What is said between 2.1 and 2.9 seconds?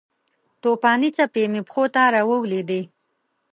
راولویدې